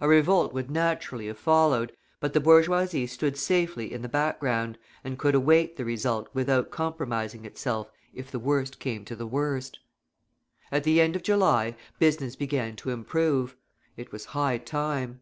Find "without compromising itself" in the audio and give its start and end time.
6.32-7.90